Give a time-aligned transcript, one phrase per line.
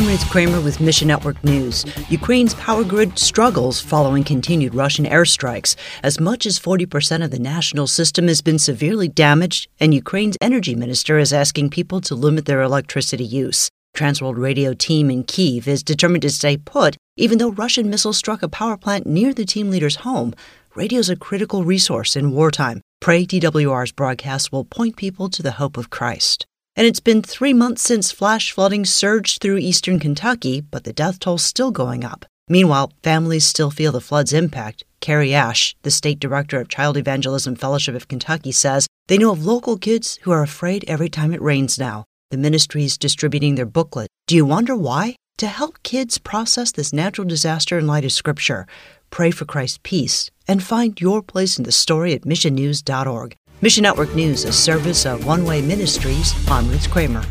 [0.00, 1.84] I'm Ruth Kramer with Mission Network News.
[2.08, 5.76] Ukraine's power grid struggles following continued Russian airstrikes.
[6.02, 10.74] As much as 40% of the national system has been severely damaged, and Ukraine's energy
[10.74, 13.68] minister is asking people to limit their electricity use.
[13.92, 18.16] Trans World Radio team in Kiev is determined to stay put, even though Russian missiles
[18.16, 20.32] struck a power plant near the team leader's home.
[20.74, 22.80] Radio is a critical resource in wartime.
[23.02, 26.46] Pray TWR's broadcast will point people to the hope of Christ.
[26.80, 31.20] And it's been three months since flash flooding surged through eastern Kentucky, but the death
[31.20, 32.24] toll's still going up.
[32.48, 34.84] Meanwhile, families still feel the flood's impact.
[35.02, 39.44] Carrie Ash, the state director of Child Evangelism Fellowship of Kentucky, says they know of
[39.44, 42.06] local kids who are afraid every time it rains now.
[42.30, 44.08] The ministry is distributing their booklet.
[44.26, 45.16] Do you wonder why?
[45.36, 48.66] To help kids process this natural disaster in light of Scripture,
[49.10, 53.36] pray for Christ's peace, and find your place in the story at missionnews.org.
[53.62, 56.32] Mission Network News, a service of One Way Ministries.
[56.48, 57.22] I'm Ruth Kramer.